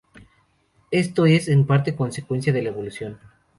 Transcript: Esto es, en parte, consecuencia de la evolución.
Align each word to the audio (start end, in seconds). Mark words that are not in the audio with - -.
Esto 0.89 1.27
es, 1.27 1.47
en 1.47 1.67
parte, 1.67 1.95
consecuencia 1.95 2.51
de 2.51 2.63
la 2.63 2.69
evolución. 2.69 3.19